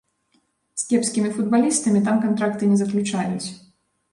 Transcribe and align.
З 0.83 0.87
кепскімі 0.91 1.29
футбалістамі 1.35 2.01
там 2.07 2.15
кантракты 2.25 2.71
не 2.73 2.81
заключаюць. 2.83 3.47